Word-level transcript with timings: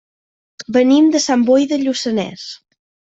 Venim 0.77 1.11
de 1.15 1.21
Sant 1.25 1.43
Boi 1.49 1.67
de 1.73 1.79
Lluçanès. 1.83 2.47